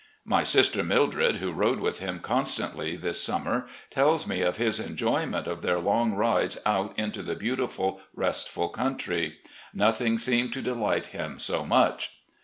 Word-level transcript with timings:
My 0.25 0.41
sister 0.43 0.81
Mildred, 0.83 1.35
who 1.35 1.51
rode 1.53 1.79
with 1.79 1.99
him 1.99 2.21
constantly 2.21 2.95
this 2.95 3.21
summer, 3.21 3.67
tells 3.91 4.25
me 4.25 4.41
of 4.41 4.57
his 4.57 4.79
enjoyment 4.79 5.45
of 5.45 5.61
their 5.61 5.77
long 5.79 6.15
rides 6.15 6.57
out 6.65 6.97
into 6.97 7.21
the 7.21 7.35
beautiful, 7.35 8.01
restful 8.15 8.69
country. 8.69 9.37
Nothing 9.75 10.17
seemed 10.17 10.53
to 10.53 10.61
delight 10.63 11.07
him 11.13 11.37
so 11.37 11.63
much. 11.63 12.17